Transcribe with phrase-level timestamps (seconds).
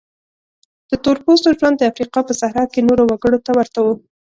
[0.89, 3.87] د تور پوستو ژوند د افریقا په صحرا کې نورو وګړو ته ورته و.